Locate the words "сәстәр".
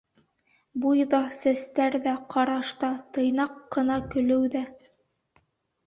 1.41-1.99